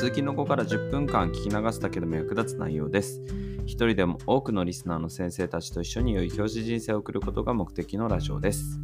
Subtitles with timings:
[0.00, 3.20] 通勤の後から10分間聞き流すだけでも役立つ内容です。
[3.66, 8.80] 一人でも多くのリスナーの先生たちと一緒に良い教師人生を送ることが目的のラジオです。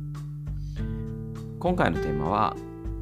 [1.59, 2.55] 今回のテーマは、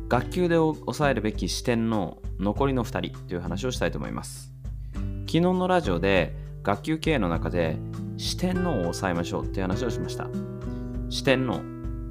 [0.07, 4.55] 学級で抑えるべき視点の残りの2人という話をしたいと思います。
[5.27, 7.79] 昨日のラジオで学級経営の中で
[8.17, 10.29] 視点のを抑えましょうっていう話をしました。
[11.11, 11.63] 視点の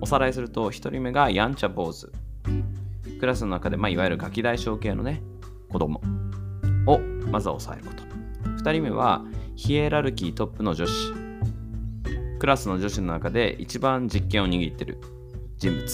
[0.01, 2.11] おさらいすると1人目がやんちゃ坊主。
[3.21, 5.23] クラスの中で、まあ、いわゆるガキ大小系のね、
[5.73, 5.99] 子供
[6.85, 6.99] を
[7.31, 8.03] まずは抑えること。
[8.63, 9.25] 2人目は
[9.55, 10.93] ヒエラルキートップの女子。
[12.39, 14.99] クラスの女子の中で一番実権を握ってる
[15.57, 15.87] 人物。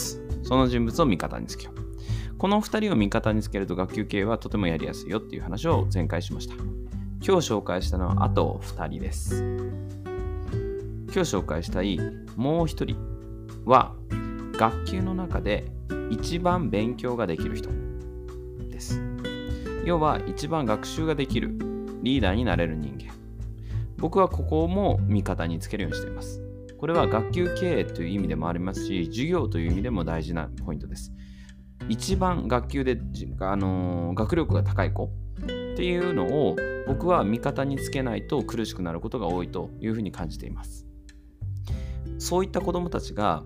[0.44, 2.38] その人物を味方につけよう。
[2.38, 6.56] この2人を味方につけると学級経営はとてもやりやすいよっていう話を前回しました。
[6.56, 9.44] 今日紹介したのはあと2人です。
[11.06, 11.98] 今日紹介したい
[12.36, 12.98] もう1人
[13.66, 13.96] は
[14.54, 15.72] 学級の中で
[16.10, 17.70] 一番勉強ができる人
[18.70, 19.09] です。
[19.86, 21.58] 要は一番学習ができる
[22.04, 23.14] リーダーになれる人間。
[23.98, 26.42] 僕はここも味方につけるようにしています。
[26.78, 31.12] これは学級経営という意味でもありますし、授業という意味でも大事なポイントです。
[31.90, 33.00] 一番学級で、
[33.40, 36.56] あのー学力が高い子っていうのを
[36.88, 40.86] 僕は味方につけないと苦しくなることが多いというふうに感じています。
[42.18, 43.44] そういった子どもたちが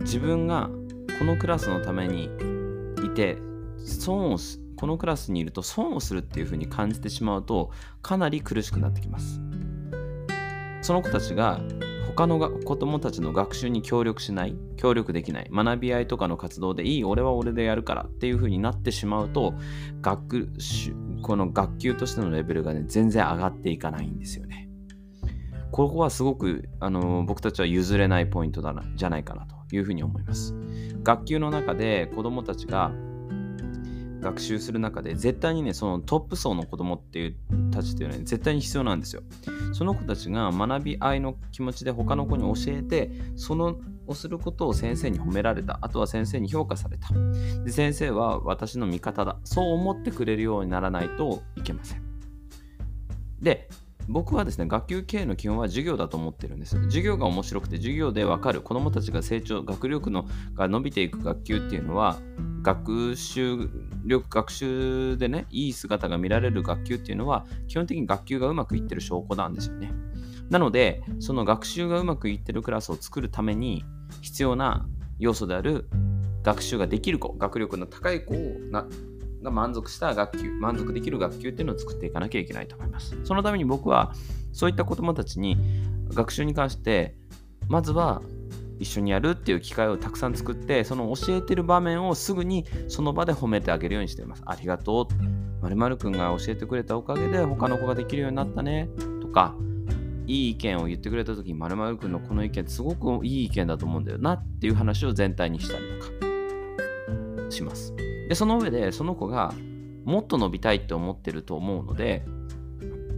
[0.00, 0.70] 自分が
[1.18, 2.30] このクラスのために
[3.04, 3.36] いて
[3.78, 9.38] 損をすこのクラスにいると損をするっていうふうに感じてしまうとかなり苦しくなってきます。
[10.80, 11.60] その子たちが
[12.06, 19.52] 他のが子供たちの学習に協力しない、協力できない、学び合いとかの活動でいい、俺は俺でやるからっていうふうになってしまうと、
[20.00, 24.70] 学習この学級としてのレベルがね、全然上がっていかないんですよね。
[25.70, 30.54] ここはすごくあの僕たちは譲れないポイントだなじゃないかなというふうに思います。
[31.02, 32.92] 学級の中で子供たちが
[34.20, 37.36] 学習する中で絶対にねそのトップ層の子供っていう
[37.70, 39.22] たちっていうのは、ね、絶対に必要なんですよ。
[39.72, 47.08] その子たちが学び合いの気持ちで他の子に教えてそのをすることを先生に褒められたあとは先生に評価された
[47.62, 52.02] で先生は私の味方だそう思ってくれるようにならないといけません。
[53.40, 53.68] で
[54.10, 56.82] 僕はですね、学級経営の基本は授業だと思ってるんです。
[56.84, 62.18] 授業が面白くて、授業でわかる、子どもたちが成長、学力のが伸びていく学級っていうのは、
[62.62, 63.70] 学習
[64.04, 69.92] 力、学習でね、いい姿が見られる学級っていうのは、基本的に学級がうまくいってる証拠なんですよね。
[70.48, 73.84] なので、その学習がうまくいってるクラスを作るために
[74.20, 74.86] 必要な
[75.18, 75.88] 要素である
[76.42, 78.38] 学習ができる子、学力の高い子を
[78.70, 78.86] な
[79.42, 83.16] が満足した学級、満足できる学級っていうのを作っていかなきゃいけないと思います。
[83.24, 84.12] そのために僕は
[84.52, 85.56] そういった子どもたちに
[86.12, 87.14] 学習に関して
[87.68, 88.22] まずは
[88.80, 94.42] 一緒にやるっていう機会をたくさん作ってその教えてる場面をすぐにその場で褒めてあげるようにしています。
[94.46, 95.76] ありがとう。
[95.76, 98.88] まるくんが教えてくれたおかげで他の子ができるようになったね
[99.20, 99.54] とか
[100.26, 107.94] いい意見を言ってくれた時にまるまるくんのこの意見すごくいい意見だと思うんだよなっていう話を全体にしたりとかします。
[108.28, 109.52] でその上でその子が
[110.04, 112.24] もっと伸びたいって思ってると思うので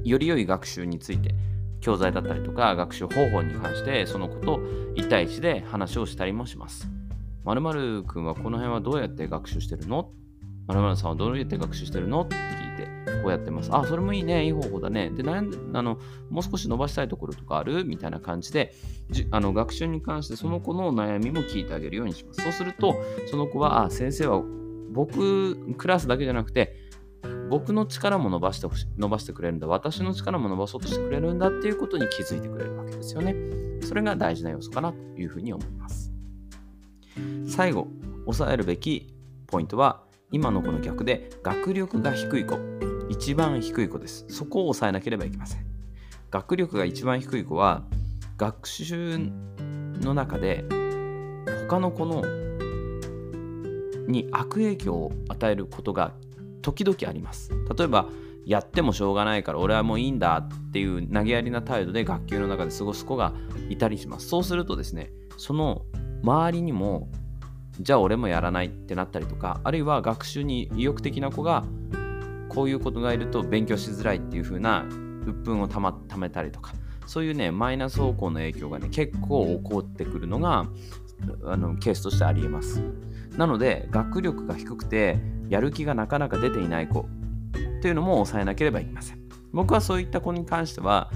[0.03, 1.35] より良い学習について
[1.83, 4.59] 教材だったりとか学習方法に関してその子と
[4.97, 6.89] 1対1で話をしたりもします。
[7.45, 10.11] まるくんはこの辺はどうやって学習してるの？
[10.69, 12.23] まるまるさんはどうやって学習してるの？
[12.23, 12.87] って聞いて
[13.21, 13.71] こうやってます。
[13.73, 14.45] あ、それもいいね。
[14.45, 15.11] いい方法だね。
[15.11, 15.99] で、なんあの
[16.31, 17.85] もう少し伸ばしたいところとかある？
[17.85, 18.73] みたいな感じで
[19.11, 22.43] じあの学習に関してその子の悩みも聞いてあげるようにします。
[22.43, 22.95] そうすると
[23.29, 24.43] その子はあ先生は
[24.93, 26.77] 僕、クラスだけじゃなくて、
[27.53, 29.67] 僕の力も伸ばしてほし伸ばしてくれるんだ。
[29.67, 33.37] 私の力も伸ばそうとしてくれるんだっていうことに気づいてくれるわけですよね。
[33.83, 36.11] それが大事な要素かなというふうに思います。
[37.47, 37.89] 最後、
[38.25, 39.15] 押さえるべき
[39.49, 42.59] ポイントは、今のこの逆で、学力が低い子、
[43.11, 44.25] 一番低い子です。
[44.31, 45.67] そこを抑えなければいけません。
[46.31, 47.85] 学力が一番低い子は、
[48.39, 49.19] 学習
[50.01, 50.65] の中で、
[51.69, 52.23] 他の子の
[54.09, 56.15] に悪影響を与えることが
[56.63, 57.51] 時々あります。
[57.77, 58.09] 例えば、
[58.45, 63.33] やってもしょうがないから俺はもういいんだっていう投げやりな態度で学級の中で過ごす子が
[63.69, 64.29] いたりします。
[64.29, 65.83] そうするとですね、その
[66.23, 67.09] 周りにも、
[67.81, 71.65] じゃあ俺もやらないってなったりとか、あるいは学習に意欲的な子が、
[72.49, 74.85] こういうことがいると勉強しづらいっていう風な
[75.27, 76.73] 鬱憤をたま、ためたりとか、
[77.07, 80.67] そういうねマイナス方向の影響がね結構起こってくるのが
[81.45, 82.83] あのケースとしてありえます
[83.37, 85.19] なので学力が低くて
[85.49, 87.07] やる気がなかなか出ていない子。
[87.79, 89.19] っていうのも抑えなければいけません。
[89.53, 91.11] 僕はそういった子に関しては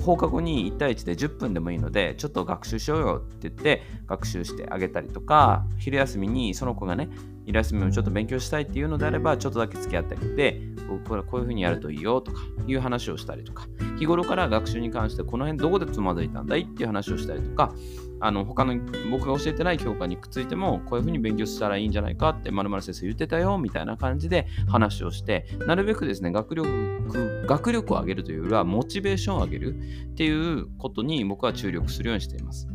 [0.00, 7.10] 放課後に1対1で10分でもいいのでちょっと学習しようよって言って学習してあげたりとか昼休みにその子がね
[7.44, 10.62] 昼休みもちょっと勉強したいっていうのであればちょっとだけ付き合ってあげて
[11.06, 13.66] これこういうふうにやるといいよとかいう話をしたりとか
[13.98, 17.74] 日頃から学習に関してこの辺どこでつまずいたんだいっていう話をしたりとか
[18.20, 18.74] あの他の
[19.10, 29.80] 僕が教えてない教科にくっついてもこういうふうに勉強したらいいんじゃないかってまる先生言ってたよみたいな感じで話をしてなるべくですね学力学力を上げるというよりはモチベーションを上げるっ
[30.14, 32.68] ていうことに僕は注力するようにしています。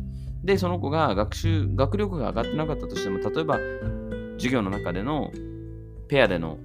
[0.44, 3.58] で、その子が学習、学力が上がってなかったとしても、例えば
[4.36, 5.32] 授業の中での
[6.08, 6.58] ペアでの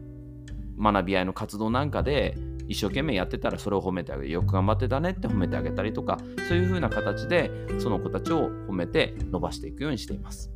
[0.77, 2.35] 学び合いの活動なんかで
[2.69, 4.31] 一生懸命やってたらそれを褒めてあげる。
[4.31, 6.18] よく頑張ってたねって褒めてあげたりとか、
[6.48, 10.51] そういう風な形でその子たちを褒めて伸ばしていくようにしています。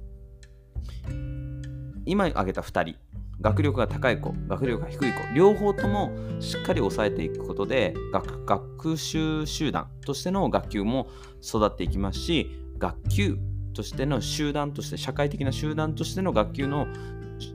[2.05, 2.95] 今挙げた2人、
[3.41, 11.07] 学力が高い子、学力が低い子、両方ともしっかり抑えていくことで学、学習集団としての学級も
[11.41, 13.37] 育っていきますし、学級
[13.73, 16.85] としての集団として、社会的な集団としての学級の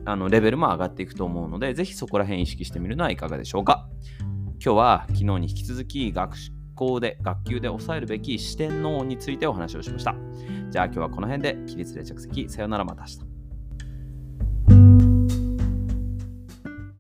[0.05, 3.88] あのレベルも上がっていくと思うので、ぜひそこら辺意識してみるのはいかがでしょうか。
[4.69, 6.37] 今日は昨日に引き続き学
[6.75, 10.15] 校で、学級で抑えるべき視点脳についてお話をしました。
[10.69, 12.51] じゃあ今日はこの辺で起立で着席。
[12.51, 13.28] さよならまた明日。